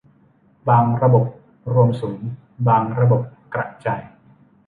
[0.69, 1.25] บางระบบ
[1.73, 2.29] รวมศูนย์
[2.67, 3.21] บางระบบ
[3.53, 4.03] กระจาย